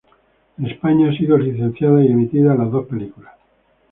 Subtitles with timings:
[0.57, 3.35] En España ha sido licenciadas y emitidas las dos películas.